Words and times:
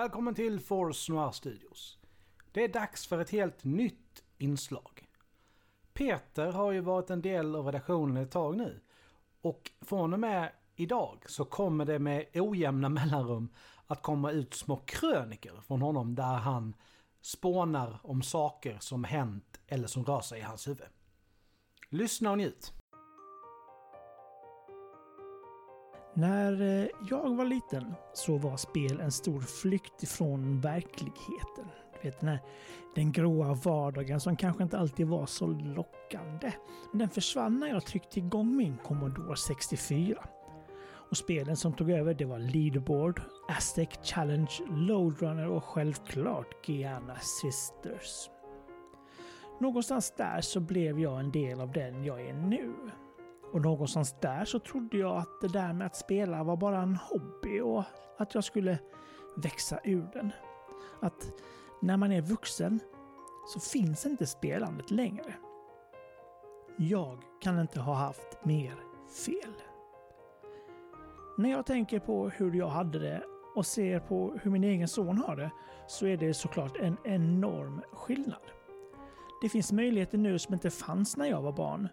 Välkommen 0.00 0.34
till 0.34 0.60
Force 0.60 1.12
Noir 1.12 1.30
Studios. 1.30 1.98
Det 2.52 2.64
är 2.64 2.68
dags 2.68 3.06
för 3.06 3.18
ett 3.18 3.30
helt 3.30 3.64
nytt 3.64 4.24
inslag. 4.38 5.08
Peter 5.92 6.52
har 6.52 6.72
ju 6.72 6.80
varit 6.80 7.10
en 7.10 7.22
del 7.22 7.54
av 7.54 7.66
redaktionen 7.66 8.16
ett 8.16 8.30
tag 8.30 8.56
nu. 8.56 8.80
Och 9.40 9.70
från 9.80 10.12
och 10.12 10.20
med 10.20 10.52
idag 10.76 11.24
så 11.26 11.44
kommer 11.44 11.84
det 11.84 11.98
med 11.98 12.26
ojämna 12.34 12.88
mellanrum 12.88 13.48
att 13.86 14.02
komma 14.02 14.30
ut 14.30 14.54
små 14.54 14.76
kröniker 14.76 15.60
från 15.66 15.82
honom 15.82 16.14
där 16.14 16.34
han 16.34 16.74
spånar 17.20 18.00
om 18.02 18.22
saker 18.22 18.76
som 18.80 19.04
hänt 19.04 19.60
eller 19.66 19.86
som 19.86 20.04
rör 20.04 20.20
sig 20.20 20.38
i 20.38 20.42
hans 20.42 20.68
huvud. 20.68 20.88
Lyssna 21.88 22.30
och 22.30 22.38
njut! 22.38 22.79
När 26.14 26.62
eh, 26.62 26.86
jag 27.10 27.36
var 27.36 27.44
liten 27.44 27.94
så 28.14 28.36
var 28.36 28.56
spel 28.56 29.00
en 29.00 29.12
stor 29.12 29.40
flykt 29.40 30.02
ifrån 30.02 30.60
verkligheten. 30.60 31.66
Du 31.92 32.08
vet 32.08 32.20
den 32.20 32.28
här 32.28 32.40
den 32.94 33.12
gråa 33.12 33.54
vardagen 33.54 34.20
som 34.20 34.36
kanske 34.36 34.62
inte 34.62 34.78
alltid 34.78 35.06
var 35.06 35.26
så 35.26 35.46
lockande. 35.46 36.52
Men 36.90 36.98
den 36.98 37.08
försvann 37.08 37.60
när 37.60 37.68
jag 37.68 37.86
tryckte 37.86 38.18
igång 38.18 38.56
min 38.56 38.76
Commodore 38.76 39.36
64. 39.36 40.24
Och 41.10 41.16
spelen 41.16 41.56
som 41.56 41.72
tog 41.72 41.90
över 41.90 42.14
det 42.14 42.24
var 42.24 42.38
Leaderboard, 42.38 43.22
Aztec 43.48 43.88
Challenge, 44.02 44.50
Loadrunner 44.68 45.48
och 45.48 45.64
självklart 45.64 46.66
Guyana 46.66 47.16
Sisters. 47.16 48.30
Någonstans 49.60 50.14
där 50.16 50.40
så 50.40 50.60
blev 50.60 51.00
jag 51.00 51.20
en 51.20 51.32
del 51.32 51.60
av 51.60 51.72
den 51.72 52.04
jag 52.04 52.20
är 52.26 52.32
nu. 52.32 52.74
Och 53.52 53.60
någonstans 53.62 54.14
där 54.20 54.44
så 54.44 54.58
trodde 54.58 54.98
jag 54.98 55.16
att 55.16 55.40
det 55.40 55.48
där 55.48 55.72
med 55.72 55.86
att 55.86 55.96
spela 55.96 56.44
var 56.44 56.56
bara 56.56 56.82
en 56.82 56.96
hobby 56.96 57.60
och 57.60 57.84
att 58.18 58.34
jag 58.34 58.44
skulle 58.44 58.78
växa 59.36 59.80
ur 59.84 60.10
den. 60.12 60.32
Att 61.00 61.32
när 61.82 61.96
man 61.96 62.12
är 62.12 62.22
vuxen 62.22 62.80
så 63.46 63.60
finns 63.60 64.06
inte 64.06 64.26
spelandet 64.26 64.90
längre. 64.90 65.34
Jag 66.76 67.18
kan 67.42 67.60
inte 67.60 67.80
ha 67.80 67.94
haft 67.94 68.44
mer 68.44 68.74
fel. 69.26 69.54
När 71.38 71.50
jag 71.50 71.66
tänker 71.66 71.98
på 72.00 72.28
hur 72.28 72.52
jag 72.54 72.68
hade 72.68 72.98
det 72.98 73.22
och 73.54 73.66
ser 73.66 74.00
på 74.00 74.38
hur 74.42 74.50
min 74.50 74.64
egen 74.64 74.88
son 74.88 75.18
har 75.18 75.36
det 75.36 75.50
så 75.86 76.06
är 76.06 76.16
det 76.16 76.34
såklart 76.34 76.76
en 76.76 76.96
enorm 77.04 77.82
skillnad. 77.92 78.42
Det 79.42 79.48
finns 79.48 79.72
möjligheter 79.72 80.18
nu 80.18 80.38
som 80.38 80.54
inte 80.54 80.70
fanns 80.70 81.16
när 81.16 81.26
jag 81.26 81.42
var 81.42 81.52
barn 81.52 81.88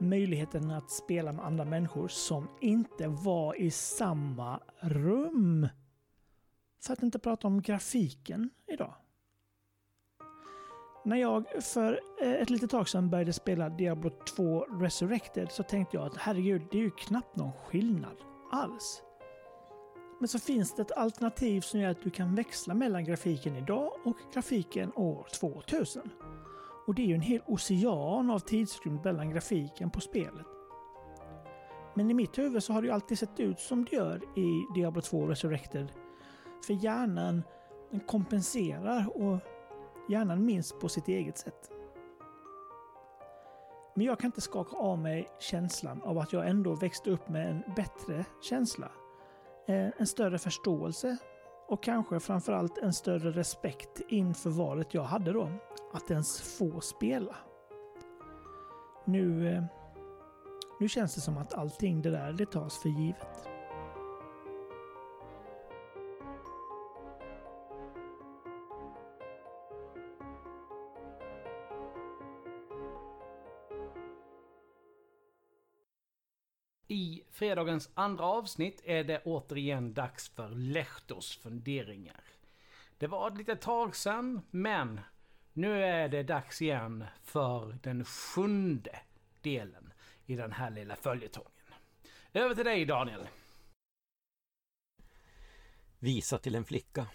möjligheten 0.00 0.70
att 0.70 0.90
spela 0.90 1.32
med 1.32 1.44
andra 1.44 1.64
människor 1.64 2.08
som 2.08 2.48
inte 2.60 3.08
var 3.08 3.60
i 3.60 3.70
samma 3.70 4.60
rum. 4.80 5.68
För 6.82 6.92
att 6.92 7.02
inte 7.02 7.18
prata 7.18 7.46
om 7.46 7.62
grafiken 7.62 8.50
idag. 8.66 8.94
När 11.04 11.16
jag 11.16 11.44
för 11.62 12.00
eh, 12.22 12.32
ett 12.32 12.50
litet 12.50 12.70
tag 12.70 12.88
sedan 12.88 13.10
började 13.10 13.32
spela 13.32 13.68
Diablo 13.68 14.10
2 14.36 14.60
Resurrected 14.60 15.50
så 15.50 15.62
tänkte 15.62 15.96
jag 15.96 16.06
att 16.06 16.16
herregud, 16.16 16.62
det 16.70 16.78
är 16.78 16.82
ju 16.82 16.90
knappt 16.90 17.36
någon 17.36 17.52
skillnad 17.52 18.16
alls. 18.52 19.02
Men 20.18 20.28
så 20.28 20.38
finns 20.38 20.74
det 20.74 20.82
ett 20.82 20.92
alternativ 20.92 21.60
som 21.60 21.80
gör 21.80 21.90
att 21.90 22.02
du 22.02 22.10
kan 22.10 22.34
växla 22.34 22.74
mellan 22.74 23.04
grafiken 23.04 23.56
idag 23.56 23.92
och 24.04 24.16
grafiken 24.34 24.92
år 24.94 25.26
2000. 25.40 26.10
Och 26.88 26.94
det 26.94 27.02
är 27.02 27.06
ju 27.06 27.14
en 27.14 27.20
hel 27.20 27.42
ocean 27.46 28.30
av 28.30 28.38
tidsrymd 28.38 29.04
mellan 29.04 29.30
grafiken 29.30 29.90
på 29.90 30.00
spelet. 30.00 30.46
Men 31.94 32.10
i 32.10 32.14
mitt 32.14 32.38
huvud 32.38 32.62
så 32.62 32.72
har 32.72 32.82
det 32.82 32.86
ju 32.86 32.94
alltid 32.94 33.18
sett 33.18 33.40
ut 33.40 33.60
som 33.60 33.84
det 33.84 33.96
gör 33.96 34.38
i 34.38 34.66
Diablo 34.74 35.00
2 35.00 35.26
Resurrected. 35.26 35.92
För 36.66 36.74
hjärnan 36.74 37.42
den 37.90 38.00
kompenserar 38.00 39.22
och 39.22 39.38
hjärnan 40.08 40.44
minns 40.44 40.72
på 40.72 40.88
sitt 40.88 41.08
eget 41.08 41.38
sätt. 41.38 41.70
Men 43.94 44.06
jag 44.06 44.18
kan 44.18 44.28
inte 44.28 44.40
skaka 44.40 44.76
av 44.76 44.98
mig 44.98 45.30
känslan 45.38 46.02
av 46.02 46.18
att 46.18 46.32
jag 46.32 46.48
ändå 46.48 46.74
växte 46.74 47.10
upp 47.10 47.28
med 47.28 47.50
en 47.50 47.74
bättre 47.76 48.24
känsla. 48.42 48.90
Eh, 49.66 49.88
en 49.96 50.06
större 50.06 50.38
förståelse 50.38 51.16
och 51.68 51.82
kanske 51.82 52.20
framförallt 52.20 52.78
en 52.78 52.92
större 52.92 53.30
respekt 53.30 54.00
inför 54.08 54.50
valet 54.50 54.94
jag 54.94 55.02
hade 55.02 55.32
då 55.32 55.50
att 55.92 56.10
ens 56.10 56.58
få 56.58 56.80
spela. 56.80 57.36
Nu, 59.04 59.48
eh, 59.52 59.64
nu 60.80 60.88
känns 60.88 61.14
det 61.14 61.20
som 61.20 61.38
att 61.38 61.54
allting 61.54 62.02
det 62.02 62.10
där, 62.10 62.32
det 62.32 62.46
tas 62.46 62.82
för 62.82 62.88
givet. 62.88 63.57
I 76.90 77.22
fredagens 77.30 77.90
andra 77.94 78.24
avsnitt 78.24 78.82
är 78.84 79.04
det 79.04 79.22
återigen 79.24 79.94
dags 79.94 80.28
för 80.28 80.48
Lehtors 80.48 81.38
funderingar. 81.38 82.24
Det 82.98 83.06
var 83.06 83.30
ett 83.30 83.38
litet 83.38 83.60
tag 83.60 83.96
sedan, 83.96 84.40
men 84.50 85.00
nu 85.52 85.84
är 85.84 86.08
det 86.08 86.22
dags 86.22 86.62
igen 86.62 87.04
för 87.22 87.78
den 87.82 88.04
sjunde 88.04 89.00
delen 89.40 89.92
i 90.26 90.36
den 90.36 90.52
här 90.52 90.70
lilla 90.70 90.96
följetongen. 90.96 91.52
Över 92.32 92.54
till 92.54 92.64
dig 92.64 92.84
Daniel. 92.84 93.28
Visa 95.98 96.38
till 96.38 96.54
en 96.54 96.64
flicka. 96.64 97.06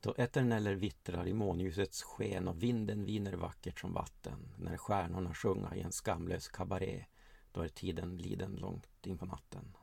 Då 0.00 0.14
eterneller 0.18 0.74
vittrar 0.74 1.26
i 1.26 1.32
månljusets 1.32 2.02
sken 2.02 2.48
och 2.48 2.62
vinden 2.62 3.04
viner 3.04 3.32
vackert 3.32 3.80
som 3.80 3.92
vatten 3.92 4.54
när 4.58 4.76
stjärnorna 4.76 5.34
sjunga 5.34 5.74
i 5.74 5.80
en 5.80 5.92
skamlös 5.92 6.48
kabaré 6.48 7.04
då 7.52 7.60
är 7.60 7.68
tiden 7.68 8.16
liden 8.16 8.56
långt 8.56 9.06
in 9.06 9.18
på 9.18 9.26
natten. 9.26 9.76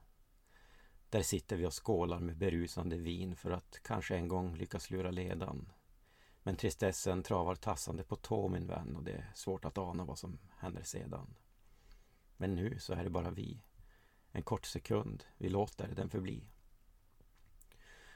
Där 1.10 1.22
sitter 1.22 1.58
vi 1.58 1.66
och 1.66 1.86
skålar 1.86 2.20
med 2.20 2.38
berusande 2.38 2.98
vin 2.98 3.36
för 3.36 3.52
att 3.52 3.80
kanske 3.84 4.16
en 4.16 4.28
gång 4.28 4.56
lyckas 4.56 4.90
lura 4.90 5.12
ledan 5.12 5.72
men 6.46 6.56
tristessen 6.56 7.24
travar 7.24 7.56
tassande 7.56 8.04
på 8.04 8.16
tå 8.16 8.48
min 8.48 8.68
vän 8.68 8.96
och 8.96 9.04
det 9.04 9.12
är 9.12 9.32
svårt 9.36 9.66
att 9.66 9.78
ana 9.78 10.06
vad 10.06 10.20
som 10.20 10.40
händer 10.58 10.84
sedan. 10.84 11.36
Men 12.38 12.56
nu 12.56 12.80
så 12.80 12.94
är 12.94 13.04
det 13.04 13.10
bara 13.10 13.32
vi. 13.32 13.62
En 14.32 14.44
kort 14.44 14.66
sekund, 14.66 15.24
vi 15.38 15.50
låter 15.50 15.88
den 15.88 16.10
förbli. 16.10 16.44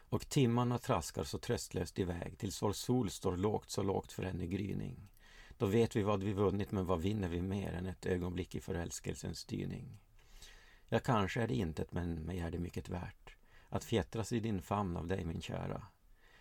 Och 0.10 0.30
timmarna 0.30 0.78
traskar 0.78 1.24
så 1.24 1.38
tröstlöst 1.38 2.00
iväg 2.00 2.38
tills 2.38 2.62
vår 2.62 2.74
sol 2.74 3.10
står 3.10 3.38
lågt 3.38 3.70
så 3.70 3.84
lågt 3.84 4.12
för 4.12 4.24
en 4.24 4.50
gryning. 4.50 5.10
Då 5.60 5.66
vet 5.66 5.96
vi 5.96 6.04
vad 6.04 6.24
vi 6.24 6.34
vunnit 6.34 6.72
men 6.72 6.86
vad 6.86 7.02
vinner 7.02 7.30
vi 7.30 7.42
mer 7.42 7.74
än 7.74 7.86
ett 7.86 8.06
ögonblick 8.06 8.56
i 8.56 8.60
förälskelsens 8.60 9.40
styrning? 9.40 10.00
Ja, 10.88 11.00
kanske 11.00 11.42
är 11.42 11.48
det 11.48 11.56
intet 11.56 11.92
men 11.92 12.16
mig 12.16 12.40
är 12.40 12.52
det 12.52 12.60
mycket 12.60 12.90
värt 12.90 13.36
att 13.70 13.84
fjättras 13.84 14.32
i 14.32 14.40
din 14.40 14.62
famn 14.62 14.98
av 14.98 15.08
dig 15.08 15.26
min 15.26 15.42
kära 15.42 15.88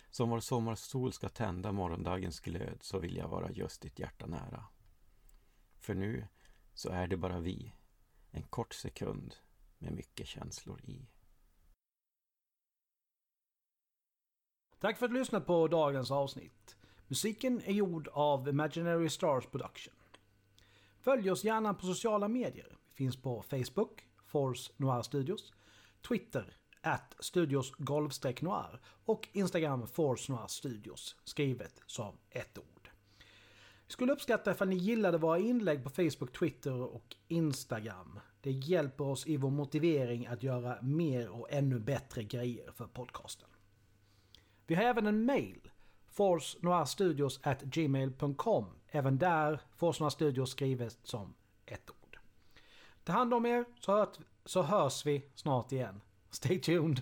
som 0.09 0.29
vår 0.29 0.39
sommarsol 0.39 1.13
ska 1.13 1.29
tända 1.29 1.71
morgondagens 1.71 2.39
glöd 2.39 2.77
så 2.81 2.99
vill 2.99 3.15
jag 3.15 3.27
vara 3.27 3.51
just 3.51 3.81
ditt 3.81 3.99
hjärta 3.99 4.25
nära. 4.25 4.65
För 5.79 5.93
nu 5.93 6.27
så 6.73 6.89
är 6.89 7.07
det 7.07 7.17
bara 7.17 7.39
vi, 7.39 7.73
en 8.31 8.43
kort 8.43 8.73
sekund 8.73 9.35
med 9.77 9.93
mycket 9.93 10.27
känslor 10.27 10.81
i. 10.85 11.07
Tack 14.79 14.97
för 14.97 15.05
att 15.05 15.11
du 15.11 15.19
lyssnat 15.19 15.45
på 15.45 15.67
dagens 15.67 16.11
avsnitt. 16.11 16.78
Musiken 17.09 17.61
är 17.65 17.73
gjord 17.73 18.07
av 18.07 18.49
Imaginary 18.49 19.09
Stars 19.09 19.45
Production. 19.45 19.93
Följ 20.99 21.31
oss 21.31 21.43
gärna 21.43 21.73
på 21.73 21.85
sociala 21.85 22.27
medier. 22.27 22.77
Vi 22.89 22.95
finns 22.95 23.17
på 23.21 23.41
Facebook, 23.41 24.07
Force 24.25 24.71
Noir 24.77 25.01
Studios, 25.01 25.53
Twitter, 26.07 26.57
at 26.81 27.15
studios 27.19 27.73
noir 28.41 28.79
och 29.05 29.27
Instagram 29.31 29.87
force 29.87 30.31
noir 30.31 30.47
studios 30.47 31.15
skrivet 31.23 31.81
som 31.85 32.17
ett 32.29 32.57
ord. 32.57 32.89
Vi 33.87 33.91
skulle 33.91 34.11
uppskatta 34.11 34.51
ifall 34.51 34.69
ni 34.69 34.75
gillade 34.75 35.17
våra 35.17 35.39
inlägg 35.39 35.83
på 35.83 35.89
Facebook, 35.89 36.31
Twitter 36.39 36.73
och 36.73 37.15
Instagram. 37.27 38.19
Det 38.41 38.51
hjälper 38.51 39.03
oss 39.03 39.27
i 39.27 39.37
vår 39.37 39.49
motivering 39.49 40.27
att 40.27 40.43
göra 40.43 40.81
mer 40.81 41.29
och 41.29 41.51
ännu 41.51 41.79
bättre 41.79 42.23
grejer 42.23 42.71
för 42.71 42.87
podcasten. 42.87 43.49
Vi 44.67 44.75
har 44.75 44.83
även 44.83 45.07
en 45.07 45.25
mail, 45.25 45.68
gmail.com. 47.63 48.65
Även 48.87 49.17
där 49.17 49.61
Force 49.75 50.03
Noir 50.03 50.09
Studios 50.09 50.51
skrivet 50.51 50.97
som 51.03 51.33
ett 51.65 51.89
ord. 51.89 52.17
Ta 53.03 53.13
hand 53.13 53.33
om 53.33 53.45
er 53.45 53.65
så, 53.79 53.91
hört, 53.91 54.17
så 54.45 54.61
hörs 54.61 55.05
vi 55.05 55.25
snart 55.35 55.71
igen. 55.71 56.01
Stay 56.29 56.61
tuned. 56.61 57.01